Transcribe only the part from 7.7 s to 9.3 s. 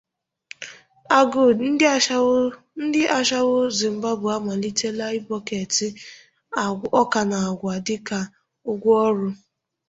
Dịka Ụgwọọrụ